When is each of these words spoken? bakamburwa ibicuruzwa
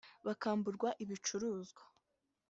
bakamburwa 0.25 0.89
ibicuruzwa 1.03 1.81